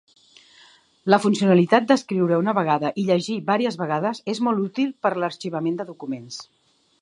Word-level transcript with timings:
La 1.13 1.19
funcionalitat 1.25 1.85
d'escriure 1.91 2.39
una 2.43 2.55
vegada 2.59 2.91
i 3.03 3.05
llegir 3.11 3.37
vàries 3.51 3.77
vegades 3.83 4.23
és 4.35 4.41
molt 4.49 4.65
útil 4.65 4.91
per 5.05 5.13
a 5.15 5.21
l'arxivament 5.25 5.79
de 5.83 5.87
documents. 5.93 6.43